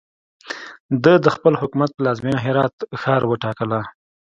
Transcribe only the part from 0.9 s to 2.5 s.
ده د خپل حکومت پلازمینه